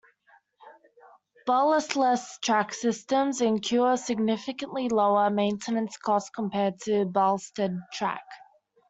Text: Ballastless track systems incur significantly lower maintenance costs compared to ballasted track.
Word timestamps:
Ballastless 1.47 2.39
track 2.41 2.73
systems 2.73 3.39
incur 3.39 3.97
significantly 3.97 4.89
lower 4.89 5.29
maintenance 5.29 5.95
costs 5.97 6.31
compared 6.31 6.79
to 6.85 7.05
ballasted 7.05 7.77
track. 7.93 8.23